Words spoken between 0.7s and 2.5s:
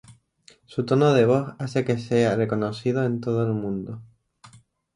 tono de voz hace que sea